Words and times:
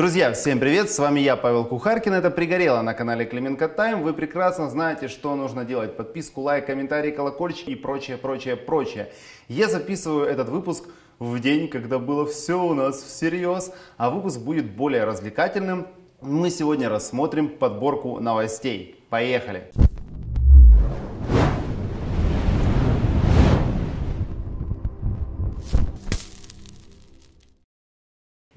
Друзья, 0.00 0.32
всем 0.32 0.58
привет! 0.58 0.90
С 0.90 0.98
вами 0.98 1.20
я, 1.20 1.36
Павел 1.36 1.66
Кухаркин. 1.66 2.14
Это 2.14 2.30
«Пригорело» 2.30 2.80
на 2.80 2.94
канале 2.94 3.26
Клименко 3.26 3.68
Тайм. 3.68 4.02
Вы 4.02 4.14
прекрасно 4.14 4.70
знаете, 4.70 5.08
что 5.08 5.36
нужно 5.36 5.66
делать. 5.66 5.94
Подписку, 5.94 6.40
лайк, 6.40 6.64
комментарий, 6.64 7.12
колокольчик 7.12 7.68
и 7.68 7.74
прочее, 7.74 8.16
прочее, 8.16 8.56
прочее. 8.56 9.12
Я 9.48 9.68
записываю 9.68 10.24
этот 10.24 10.48
выпуск 10.48 10.84
в 11.18 11.38
день, 11.38 11.68
когда 11.68 11.98
было 11.98 12.24
все 12.24 12.54
у 12.54 12.72
нас 12.72 13.02
всерьез, 13.02 13.74
а 13.98 14.08
выпуск 14.08 14.40
будет 14.40 14.70
более 14.70 15.04
развлекательным. 15.04 15.86
Мы 16.22 16.48
сегодня 16.48 16.88
рассмотрим 16.88 17.50
подборку 17.50 18.20
новостей. 18.20 19.04
Поехали! 19.10 19.70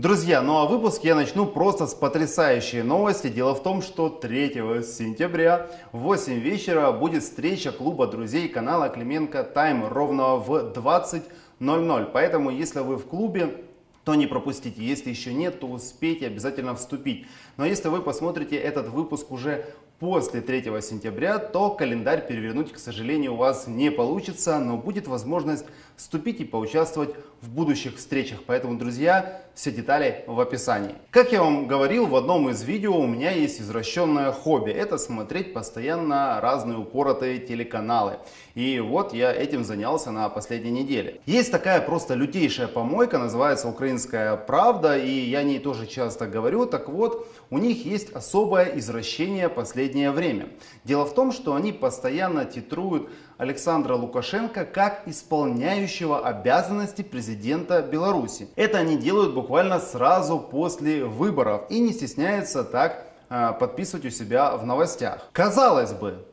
Друзья, 0.04 0.42
ну 0.42 0.58
а 0.58 0.66
выпуск 0.66 1.06
я 1.06 1.16
начну 1.16 1.46
просто 1.46 1.88
с 1.88 1.94
потрясающей 1.94 2.82
новости. 2.82 3.30
Дело 3.30 3.56
в 3.56 3.64
том, 3.64 3.82
что 3.82 4.10
3 4.10 4.84
сентября 4.84 5.72
в 5.94 6.00
8 6.00 6.40
вечера 6.42 6.92
будет 6.92 7.24
встреча 7.24 7.72
клуба 7.72 8.06
друзей 8.08 8.50
канала 8.50 8.90
Клименко 8.90 9.46
Тайм 9.46 9.88
ровно 9.88 10.36
в 10.36 10.74
20.00. 10.76 12.10
Поэтому, 12.12 12.50
если 12.50 12.82
вы 12.82 12.98
в 12.98 13.06
клубе, 13.06 13.64
то 14.04 14.16
не 14.16 14.28
пропустите. 14.28 14.84
Если 14.84 15.10
еще 15.10 15.34
нет, 15.34 15.62
то 15.62 15.68
успейте 15.68 16.28
обязательно 16.28 16.76
вступить. 16.76 17.26
Но 17.56 17.66
если 17.66 17.88
вы 17.88 18.02
посмотрите 18.02 18.58
этот 18.58 18.90
выпуск 18.90 19.32
уже 19.32 19.68
после 20.04 20.42
3 20.42 20.64
сентября, 20.82 21.40
то 21.40 21.70
календарь 21.70 22.28
перевернуть, 22.28 22.74
к 22.74 22.78
сожалению, 22.78 23.36
у 23.36 23.38
вас 23.38 23.68
не 23.68 23.90
получится, 23.90 24.60
но 24.60 24.76
будет 24.76 25.08
возможность 25.08 25.64
вступить 25.96 26.42
и 26.42 26.44
поучаствовать 26.44 27.16
в 27.42 27.50
будущих 27.50 27.96
встречах. 27.96 28.40
Поэтому, 28.46 28.78
друзья, 28.78 29.42
все 29.54 29.72
детали 29.72 30.24
в 30.28 30.40
описании. 30.40 30.96
Как 31.12 31.32
я 31.32 31.42
вам 31.42 31.68
говорил 31.68 32.08
в 32.08 32.16
одном 32.16 32.50
из 32.50 32.64
видео, 32.64 32.98
у 32.98 33.06
меня 33.06 33.32
есть 33.32 33.62
извращенное 33.62 34.32
хобби. 34.32 34.72
Это 34.72 34.98
смотреть 34.98 35.54
постоянно 35.54 36.40
разные 36.42 36.78
упоротые 36.78 37.38
телеканалы. 37.40 38.18
И 38.56 38.80
вот 38.80 39.14
я 39.14 39.32
этим 39.32 39.64
занялся 39.64 40.12
на 40.12 40.28
последней 40.30 40.72
неделе. 40.72 41.22
Есть 41.26 41.52
такая 41.52 41.82
просто 41.82 42.16
лютейшая 42.16 42.68
помойка, 42.68 43.20
называется 43.20 43.68
«Украинская 43.68 44.36
правда», 44.36 44.98
и 44.98 45.10
я 45.10 45.40
о 45.40 45.44
ней 45.44 45.60
тоже 45.60 45.86
часто 45.86 46.28
говорю. 46.28 46.66
Так 46.66 46.90
вот, 46.90 47.28
у 47.50 47.58
них 47.58 47.86
есть 47.86 48.12
особое 48.14 48.78
извращение 48.78 49.50
последнее 49.94 50.12
время. 50.12 50.48
Дело 50.84 51.06
в 51.06 51.14
том, 51.14 51.32
что 51.32 51.54
они 51.54 51.72
постоянно 51.72 52.46
титруют 52.46 53.10
Александра 53.38 53.94
Лукашенко 53.94 54.66
как 54.66 55.04
исполняющего 55.08 56.28
обязанности 56.28 57.04
президента 57.04 57.84
Беларуси. 57.84 58.48
Это 58.56 58.80
они 58.80 58.98
делают 58.98 59.36
буквально 59.36 59.80
сразу 59.80 60.40
после 60.40 61.06
выборов 61.06 61.66
и 61.70 61.80
не 61.80 61.94
стесняются 61.94 62.64
так 62.64 63.06
э, 63.30 63.52
подписывать 63.60 64.06
у 64.06 64.10
себя 64.10 64.58
в 64.58 64.66
новостях. 64.66 65.30
Казалось 65.32 65.94
бы, 65.94 66.26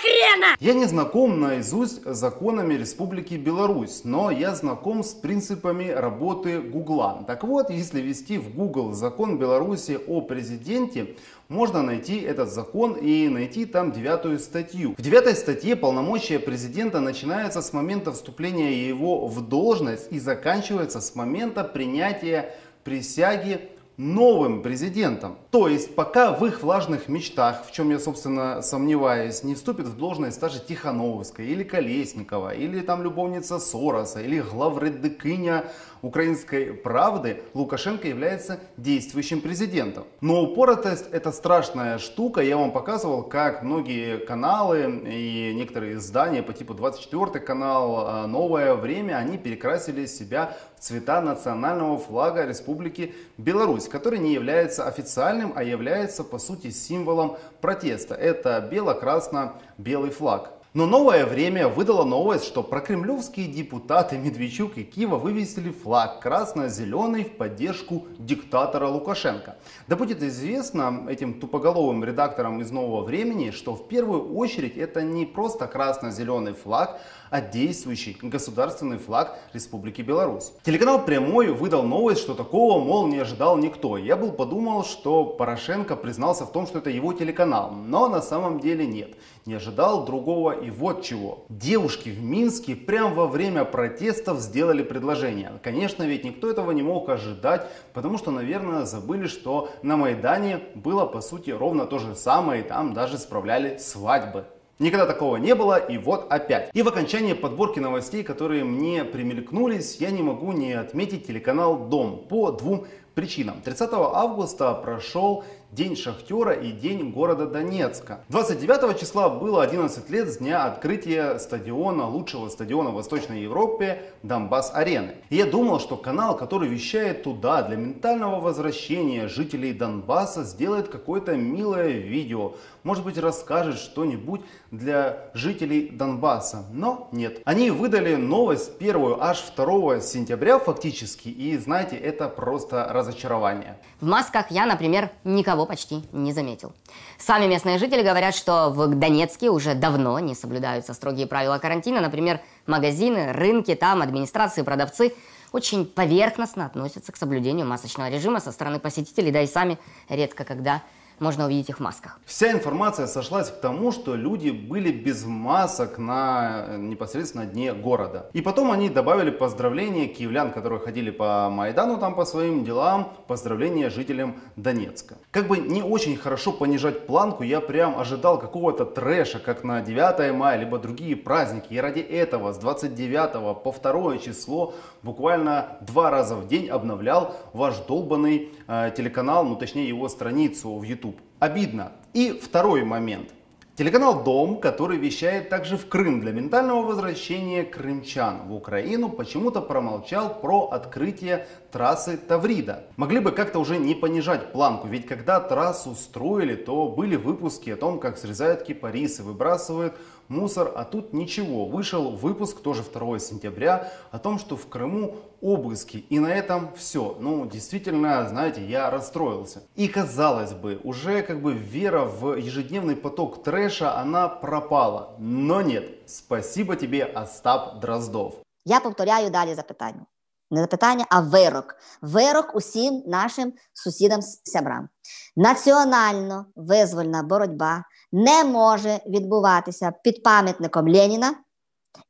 хрена? 0.00 0.56
Я 0.60 0.74
не 0.74 0.86
знаком 0.86 1.40
наизусть 1.40 2.04
с 2.04 2.16
законами 2.16 2.74
Республики 2.74 3.34
Беларусь, 3.34 4.02
но 4.04 4.30
я 4.30 4.54
знаком 4.54 5.02
с 5.02 5.12
принципами 5.12 5.88
работы 5.88 6.60
Гугла. 6.60 7.24
Так 7.26 7.44
вот, 7.44 7.70
если 7.70 8.00
ввести 8.00 8.38
в 8.38 8.54
Google 8.54 8.92
закон 8.92 9.38
Беларуси 9.38 9.98
о 10.06 10.20
президенте, 10.20 11.16
можно 11.48 11.82
найти 11.82 12.20
этот 12.20 12.52
закон 12.52 12.92
и 12.92 13.28
найти 13.28 13.64
там 13.64 13.92
девятую 13.92 14.38
статью. 14.38 14.94
В 14.98 15.02
девятой 15.02 15.34
статье 15.34 15.76
полномочия 15.76 16.38
президента 16.38 17.00
начинаются 17.00 17.62
с 17.62 17.72
момента 17.72 18.12
вступления 18.12 18.86
его 18.86 19.26
в 19.26 19.40
должность 19.48 20.12
и 20.12 20.18
заканчивается 20.18 21.00
с 21.00 21.14
момента 21.14 21.64
принятия 21.64 22.54
присяги 22.84 23.70
новым 23.98 24.62
президентом. 24.62 25.36
То 25.50 25.66
есть 25.66 25.96
пока 25.96 26.32
в 26.32 26.46
их 26.46 26.62
влажных 26.62 27.08
мечтах, 27.08 27.66
в 27.66 27.72
чем 27.72 27.90
я 27.90 27.98
собственно 27.98 28.62
сомневаюсь, 28.62 29.42
не 29.42 29.56
вступит 29.56 29.86
в 29.86 29.96
должность 29.96 30.40
та 30.40 30.48
же 30.48 30.60
Тихановская 30.60 31.44
или 31.44 31.64
Колесникова, 31.64 32.54
или 32.54 32.80
там 32.80 33.02
любовница 33.02 33.58
Сороса, 33.58 34.22
или 34.22 34.40
главредыкыня 34.40 35.64
украинской 36.02 36.72
правды, 36.72 37.42
Лукашенко 37.54 38.08
является 38.08 38.60
действующим 38.76 39.40
президентом. 39.40 40.04
Но 40.20 40.42
упоротость 40.42 41.06
это 41.12 41.32
страшная 41.32 41.98
штука. 41.98 42.40
Я 42.40 42.56
вам 42.56 42.72
показывал, 42.72 43.22
как 43.22 43.62
многие 43.62 44.18
каналы 44.18 45.02
и 45.06 45.52
некоторые 45.54 45.94
издания 45.94 46.42
по 46.42 46.52
типу 46.52 46.74
24 46.74 47.40
канал, 47.44 48.04
а, 48.06 48.26
Новое 48.26 48.74
время, 48.74 49.16
они 49.16 49.38
перекрасили 49.38 50.06
себя 50.06 50.56
в 50.76 50.80
цвета 50.80 51.20
национального 51.20 51.98
флага 51.98 52.46
Республики 52.46 53.14
Беларусь, 53.36 53.88
который 53.88 54.18
не 54.18 54.32
является 54.32 54.86
официальным, 54.86 55.52
а 55.56 55.62
является 55.62 56.24
по 56.24 56.38
сути 56.38 56.70
символом 56.70 57.36
протеста. 57.60 58.14
Это 58.14 58.60
бело-красно-белый 58.70 60.10
флаг. 60.10 60.57
Но 60.74 60.84
новое 60.84 61.24
время 61.24 61.66
выдало 61.66 62.04
новость, 62.04 62.44
что 62.44 62.62
прокремлевские 62.62 63.46
депутаты 63.46 64.18
Медведчук 64.18 64.76
и 64.76 64.84
Кива 64.84 65.16
вывесили 65.16 65.70
флаг 65.70 66.20
красно-зеленый 66.20 67.24
в 67.24 67.36
поддержку 67.36 68.06
диктатора 68.18 68.86
Лукашенко. 68.86 69.56
Да 69.86 69.96
будет 69.96 70.22
известно 70.22 71.06
этим 71.08 71.40
тупоголовым 71.40 72.04
редакторам 72.04 72.60
из 72.60 72.70
нового 72.70 73.02
времени, 73.02 73.50
что 73.50 73.74
в 73.74 73.88
первую 73.88 74.36
очередь 74.36 74.76
это 74.76 75.00
не 75.00 75.24
просто 75.24 75.66
красно-зеленый 75.66 76.52
флаг, 76.52 77.00
а 77.30 77.40
действующий 77.40 78.18
государственный 78.20 78.98
флаг 78.98 79.38
Республики 79.54 80.02
Беларусь. 80.02 80.52
Телеканал 80.64 81.02
Прямой 81.02 81.50
выдал 81.50 81.82
новость, 81.82 82.20
что 82.20 82.34
такого, 82.34 82.82
мол, 82.82 83.06
не 83.06 83.18
ожидал 83.18 83.56
никто. 83.56 83.96
Я 83.96 84.16
был 84.16 84.32
подумал, 84.32 84.84
что 84.84 85.24
Порошенко 85.24 85.96
признался 85.96 86.44
в 86.44 86.52
том, 86.52 86.66
что 86.66 86.78
это 86.78 86.90
его 86.90 87.14
телеканал, 87.14 87.70
но 87.70 88.08
на 88.08 88.20
самом 88.20 88.60
деле 88.60 88.86
нет. 88.86 89.16
Не 89.46 89.54
ожидал 89.54 90.04
другого 90.04 90.57
и 90.58 90.70
вот 90.70 91.02
чего. 91.02 91.44
Девушки 91.48 92.10
в 92.10 92.22
Минске 92.22 92.76
прямо 92.76 93.14
во 93.14 93.26
время 93.26 93.64
протестов 93.64 94.40
сделали 94.40 94.82
предложение. 94.82 95.52
Конечно, 95.62 96.02
ведь 96.02 96.24
никто 96.24 96.50
этого 96.50 96.70
не 96.72 96.82
мог 96.82 97.08
ожидать, 97.08 97.66
потому 97.94 98.18
что, 98.18 98.30
наверное, 98.30 98.84
забыли, 98.84 99.26
что 99.26 99.70
на 99.82 99.96
Майдане 99.96 100.60
было 100.74 101.06
по 101.06 101.20
сути 101.20 101.50
ровно 101.50 101.86
то 101.86 101.98
же 101.98 102.14
самое, 102.14 102.62
и 102.62 102.66
там 102.66 102.94
даже 102.94 103.18
справляли 103.18 103.78
свадьбы. 103.78 104.44
Никогда 104.78 105.06
такого 105.06 105.38
не 105.38 105.56
было, 105.56 105.76
и 105.76 105.98
вот 105.98 106.30
опять. 106.30 106.70
И 106.72 106.82
в 106.82 106.88
окончании 106.88 107.32
подборки 107.32 107.80
новостей, 107.80 108.22
которые 108.22 108.62
мне 108.62 109.04
примелькнулись, 109.04 109.96
я 109.96 110.12
не 110.12 110.22
могу 110.22 110.52
не 110.52 110.72
отметить 110.72 111.26
телеканал 111.26 111.88
Дом 111.88 112.26
по 112.28 112.52
двум 112.52 112.86
причинам. 113.18 113.60
30 113.64 113.90
августа 113.92 114.72
прошел 114.74 115.42
День 115.70 115.96
Шахтера 115.96 116.52
и 116.52 116.72
День 116.72 117.10
города 117.10 117.46
Донецка. 117.46 118.24
29 118.30 118.98
числа 118.98 119.28
было 119.28 119.62
11 119.62 120.08
лет 120.08 120.28
с 120.28 120.38
дня 120.38 120.64
открытия 120.64 121.38
стадиона, 121.38 122.08
лучшего 122.08 122.48
стадиона 122.48 122.88
в 122.88 122.94
Восточной 122.94 123.42
Европе, 123.42 124.02
Донбасс-арены. 124.22 125.16
И 125.28 125.36
я 125.36 125.44
думал, 125.44 125.78
что 125.78 125.96
канал, 125.96 126.36
который 126.36 126.68
вещает 126.68 127.22
туда 127.22 127.62
для 127.62 127.76
ментального 127.76 128.40
возвращения 128.40 129.28
жителей 129.28 129.74
Донбасса, 129.74 130.44
сделает 130.44 130.88
какое-то 130.88 131.36
милое 131.36 131.98
видео. 131.98 132.54
Может 132.82 133.04
быть 133.04 133.18
расскажет 133.18 133.78
что-нибудь 133.78 134.40
для 134.70 135.30
жителей 135.34 135.90
Донбасса. 135.90 136.64
Но 136.72 137.08
нет. 137.12 137.42
Они 137.44 137.70
выдали 137.70 138.14
новость 138.14 138.78
первую 138.78 139.22
аж 139.22 139.42
2 139.54 140.00
сентября 140.00 140.58
фактически. 140.58 141.28
И 141.28 141.58
знаете, 141.58 141.96
это 141.96 142.28
просто 142.28 142.90
разочарование. 143.08 143.76
В 144.00 144.06
масках 144.06 144.50
я, 144.50 144.66
например, 144.66 145.10
никого 145.24 145.66
почти 145.66 146.04
не 146.12 146.32
заметил. 146.32 146.72
Сами 147.18 147.46
местные 147.46 147.78
жители 147.78 148.02
говорят, 148.02 148.34
что 148.34 148.70
в 148.70 148.86
Донецке 148.94 149.50
уже 149.50 149.74
давно 149.74 150.18
не 150.18 150.34
соблюдаются 150.34 150.94
строгие 150.94 151.26
правила 151.26 151.58
карантина. 151.58 152.00
Например, 152.00 152.40
магазины, 152.66 153.32
рынки, 153.32 153.74
там 153.74 154.02
администрации, 154.02 154.62
продавцы 154.62 155.14
очень 155.52 155.86
поверхностно 155.86 156.66
относятся 156.66 157.10
к 157.10 157.16
соблюдению 157.16 157.66
масочного 157.66 158.10
режима 158.10 158.40
со 158.40 158.52
стороны 158.52 158.78
посетителей, 158.78 159.30
да 159.30 159.42
и 159.42 159.46
сами 159.46 159.78
редко 160.08 160.44
когда 160.44 160.82
можно 161.20 161.46
увидеть 161.46 161.70
их 161.70 161.78
в 161.78 161.80
масках. 161.80 162.20
Вся 162.24 162.52
информация 162.52 163.06
сошлась 163.06 163.50
к 163.50 163.60
тому, 163.60 163.92
что 163.92 164.14
люди 164.14 164.50
были 164.50 164.90
без 164.90 165.24
масок 165.24 165.98
на 165.98 166.64
э, 166.66 166.76
непосредственно 166.78 167.46
дне 167.46 167.72
города. 167.72 168.30
И 168.32 168.40
потом 168.40 168.70
они 168.70 168.88
добавили 168.88 169.30
поздравления 169.30 170.06
киевлян, 170.06 170.52
которые 170.52 170.80
ходили 170.80 171.10
по 171.10 171.48
Майдану 171.50 171.98
там 171.98 172.14
по 172.14 172.24
своим 172.24 172.64
делам, 172.64 173.12
поздравления 173.26 173.90
жителям 173.90 174.36
Донецка. 174.56 175.16
Как 175.30 175.48
бы 175.48 175.58
не 175.58 175.82
очень 175.82 176.16
хорошо 176.16 176.52
понижать 176.52 177.06
планку, 177.06 177.42
я 177.42 177.60
прям 177.60 177.98
ожидал 177.98 178.38
какого-то 178.38 178.84
трэша, 178.84 179.38
как 179.38 179.64
на 179.64 179.80
9 179.80 180.34
мая, 180.34 180.58
либо 180.58 180.78
другие 180.78 181.16
праздники. 181.16 181.72
И 181.72 181.78
ради 181.78 182.00
этого 182.00 182.52
с 182.52 182.58
29 182.58 183.62
по 183.62 183.72
2 183.72 184.18
число 184.18 184.74
буквально 185.02 185.78
два 185.80 186.10
раза 186.10 186.36
в 186.36 186.46
день 186.48 186.68
обновлял 186.68 187.36
ваш 187.52 187.76
долбанный 187.86 188.50
э, 188.66 188.90
телеканал, 188.96 189.44
ну 189.44 189.56
точнее 189.56 189.88
его 189.88 190.08
страницу 190.08 190.76
в 190.76 190.82
YouTube. 190.82 191.07
Обидно. 191.38 191.92
И 192.14 192.32
второй 192.32 192.84
момент. 192.84 193.34
Телеканал 193.78 194.24
«Дом», 194.24 194.58
который 194.58 194.98
вещает 194.98 195.50
также 195.50 195.76
в 195.76 195.88
Крым 195.88 196.20
для 196.20 196.32
ментального 196.32 196.82
возвращения 196.82 197.62
крымчан 197.62 198.48
в 198.48 198.52
Украину, 198.52 199.08
почему-то 199.08 199.60
промолчал 199.60 200.40
про 200.40 200.70
открытие 200.72 201.46
трассы 201.70 202.16
Таврида. 202.16 202.86
Могли 202.96 203.20
бы 203.20 203.30
как-то 203.30 203.60
уже 203.60 203.78
не 203.78 203.94
понижать 203.94 204.50
планку, 204.50 204.88
ведь 204.88 205.06
когда 205.06 205.38
трассу 205.38 205.94
строили, 205.94 206.56
то 206.56 206.88
были 206.88 207.14
выпуски 207.14 207.70
о 207.70 207.76
том, 207.76 208.00
как 208.00 208.18
срезают 208.18 208.64
кипарисы, 208.64 209.22
выбрасывают 209.22 209.94
мусор, 210.26 210.72
а 210.74 210.82
тут 210.82 211.12
ничего. 211.12 211.64
Вышел 211.64 212.10
выпуск, 212.10 212.60
тоже 212.60 212.82
2 212.82 213.20
сентября, 213.20 213.92
о 214.10 214.18
том, 214.18 214.40
что 214.40 214.56
в 214.56 214.66
Крыму 214.66 215.18
обыски. 215.41 215.97
И 216.09 216.19
на 216.19 216.27
этом 216.27 216.73
все. 216.75 217.17
Ну, 217.19 217.45
действительно, 217.45 218.27
знаете, 218.29 218.65
я 218.65 218.89
расстроился. 218.89 219.61
И 219.75 219.87
казалось 219.87 220.53
бы, 220.53 220.79
уже 220.83 221.21
как 221.21 221.41
бы 221.41 221.53
вера 221.53 222.05
в 222.05 222.35
ежедневный 222.35 222.95
поток 222.95 223.43
трэша, 223.43 223.97
она 223.97 224.29
пропала. 224.29 225.15
Но 225.19 225.61
нет. 225.61 225.83
Спасибо 226.05 226.75
тебе, 226.75 227.03
Остап 227.03 227.79
Дроздов. 227.79 228.35
Я 228.65 228.79
повторяю 228.79 229.29
далі 229.29 229.55
запитання. 229.55 230.05
Не 230.51 230.61
запитання, 230.61 231.05
а 231.09 231.19
вирок. 231.19 231.75
Вирок 232.01 232.55
усім 232.55 233.03
нашим 233.05 233.53
сусідам 233.73 234.21
сябрам. 234.21 234.89
Національно 235.35 236.45
визвольна 236.55 237.23
боротьба 237.23 237.83
не 238.11 238.43
може 238.43 238.99
відбуватися 239.05 239.93
під 240.03 240.23
пам'ятником 240.23 240.89
Леніна 240.89 241.35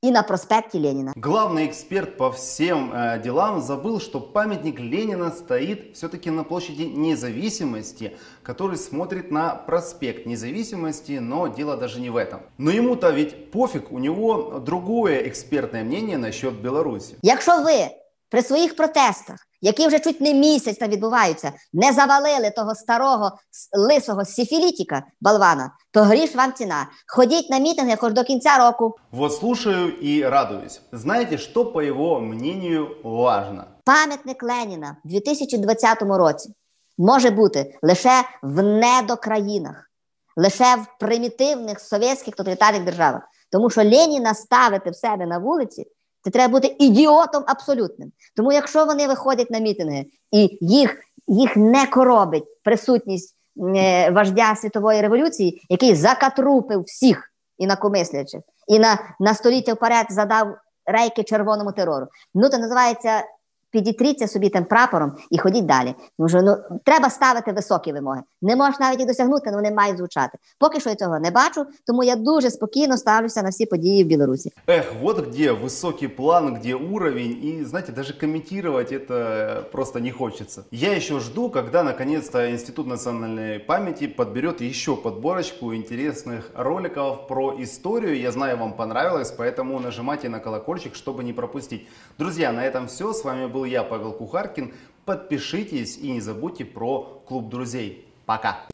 и 0.02 0.10
на 0.10 0.22
проспекте 0.22 0.78
Ленина. 0.78 1.12
Главный 1.16 1.66
эксперт 1.66 2.16
по 2.16 2.30
всем 2.30 2.92
э, 2.92 3.20
делам 3.22 3.60
забыл, 3.60 4.00
что 4.00 4.20
памятник 4.20 4.80
Ленина 4.80 5.30
стоит 5.30 5.96
все-таки 5.96 6.30
на 6.30 6.44
площади 6.44 6.82
независимости, 6.82 8.16
который 8.42 8.76
смотрит 8.76 9.30
на 9.30 9.54
проспект 9.54 10.26
независимости, 10.26 11.18
но 11.20 11.48
дело 11.48 11.76
даже 11.76 12.00
не 12.00 12.10
в 12.10 12.16
этом. 12.16 12.40
Но 12.58 12.70
ему-то 12.70 13.10
ведь 13.10 13.50
пофиг, 13.50 13.92
у 13.92 13.98
него 13.98 14.58
другое 14.58 15.28
экспертное 15.28 15.84
мнение 15.84 16.18
насчет 16.18 16.54
Беларуси. 16.54 17.16
Якщо 17.22 17.62
ви 17.62 17.88
при 18.28 18.42
своїх 18.42 18.76
протестах 18.76 19.47
які 19.60 19.86
вже 19.86 20.00
чуть 20.00 20.20
не 20.20 20.34
місяць 20.34 20.78
там 20.78 20.90
відбуваються, 20.90 21.52
не 21.72 21.92
завалили 21.92 22.50
того 22.50 22.74
старого 22.74 23.32
лисого 23.72 24.24
сифілітіка 24.24 25.02
болвана, 25.20 25.70
то 25.92 26.02
гріш 26.02 26.34
вам 26.34 26.52
ціна. 26.52 26.86
Ходіть 27.06 27.50
на 27.50 27.58
мітинги 27.58 27.96
хоч 27.96 28.12
до 28.12 28.24
кінця 28.24 28.58
року. 28.58 28.94
Вот 29.12 29.34
слушаю 29.34 29.92
и 30.02 30.22
радуюсь. 30.22 30.80
Знаете, 30.92 31.38
что, 31.38 31.64
по 31.64 31.82
его 31.82 32.20
мнению, 32.20 32.96
важно? 33.04 33.64
Пам'ятник 33.84 34.42
Леніна 34.42 34.96
в 35.04 35.08
2020 35.08 36.02
році 36.02 36.54
може 36.98 37.30
бути 37.30 37.78
лише 37.82 38.24
в 38.42 38.62
недокраїнах, 38.62 39.90
лише 40.36 40.76
в 40.76 40.86
примітивних 41.00 41.80
совєтських 41.80 42.34
тоталітарних 42.34 42.84
державах. 42.84 43.22
Тому 43.52 43.70
що 43.70 43.84
Леніна 43.84 44.34
ставити 44.34 44.90
в 44.90 44.96
себе 44.96 45.26
на 45.26 45.38
вулиці 45.38 45.86
це 46.28 46.32
треба 46.32 46.52
бути 46.52 46.76
ідіотом 46.78 47.44
абсолютним. 47.46 48.12
Тому, 48.36 48.52
якщо 48.52 48.84
вони 48.84 49.06
виходять 49.06 49.50
на 49.50 49.58
мітинги 49.58 50.04
і 50.30 50.58
їх 50.60 50.96
їх 51.28 51.56
не 51.56 51.86
коробить 51.86 52.44
присутність 52.64 53.36
е, 53.76 54.10
вождя 54.10 54.54
світової 54.56 55.00
революції, 55.00 55.66
який 55.68 55.94
закатрупив 55.94 56.82
всіх 56.82 57.32
інакомислячих, 57.58 58.40
і 58.68 58.78
на 58.78 58.98
на 59.20 59.34
століття 59.34 59.72
вперед 59.72 60.06
задав 60.10 60.56
рейки 60.86 61.22
червоному 61.22 61.72
терору. 61.72 62.06
Ну, 62.34 62.48
це 62.48 62.58
називається 62.58 63.24
підітріться 63.73 64.27
собі 64.27 64.49
тим 64.49 64.65
прапором 64.65 65.11
і 65.29 65.37
ходіть 65.37 65.65
далі. 65.65 65.95
Тому 66.17 66.29
що 66.29 66.41
ну 66.41 66.57
треба 66.83 67.09
ставити 67.09 67.51
високі 67.51 67.93
вимоги. 67.93 68.21
Не 68.41 68.55
можна 68.55 68.85
навіть 68.85 68.99
їх 68.99 69.07
досягнути, 69.07 69.43
але 69.47 69.55
вони 69.55 69.71
мають 69.71 69.97
звучати. 69.97 70.37
Поки 70.59 70.79
що 70.79 70.89
я 70.89 70.95
цього 70.95 71.19
не 71.19 71.31
бачу, 71.31 71.65
тому 71.87 72.03
я 72.03 72.15
дуже 72.15 72.49
спокійно 72.49 72.97
ставлюся 72.97 73.41
на 73.41 73.49
всі 73.49 73.65
події 73.65 74.03
в 74.03 74.07
Білорусі. 74.07 74.51
Ех, 74.67 74.93
вот 75.01 75.27
где 75.27 75.51
высокий 75.51 76.07
план, 76.07 76.55
где 76.55 76.75
уровень, 76.75 77.31
и, 77.43 77.65
знаете, 77.65 77.91
даже 77.91 78.13
комментировать 78.13 78.91
это 78.91 79.63
просто 79.71 79.99
не 79.99 80.11
хочется. 80.11 80.63
Я 80.71 80.95
еще 80.95 81.19
жду, 81.19 81.49
когда 81.49 81.83
наконец-то 81.83 82.51
Институт 82.51 82.87
национальной 82.87 83.59
памяти 83.59 84.07
подберет 84.07 84.61
еще 84.61 84.95
подборочку 84.95 85.73
интересных 85.73 86.51
роликов 86.55 87.27
про 87.27 87.55
историю. 87.63 88.19
Я 88.19 88.31
знаю, 88.31 88.57
вам 88.57 88.73
понравилось, 88.73 89.33
поэтому 89.37 89.79
нажимайте 89.79 90.29
на 90.29 90.39
колокольчик, 90.39 90.93
чтобы 90.95 91.23
не 91.23 91.33
пропустить. 91.33 91.87
Друзья, 92.19 92.51
на 92.51 92.63
этом 92.63 92.87
все. 92.87 93.13
С 93.13 93.23
вами 93.23 93.47
был 93.47 93.56
был 93.58 93.64
я, 93.64 93.82
Павел 93.82 94.12
Кухаркин. 94.12 94.72
Подпишитесь 95.04 95.98
и 95.98 96.12
не 96.12 96.20
забудьте 96.20 96.64
про 96.64 97.22
клуб 97.26 97.48
друзей. 97.48 98.06
Пока! 98.24 98.66